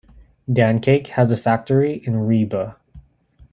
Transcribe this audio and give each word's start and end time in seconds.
Dancake 0.51 1.09
has 1.09 1.31
a 1.31 1.37
factory 1.37 1.97
in 2.07 2.17
Ribe. 2.17 2.75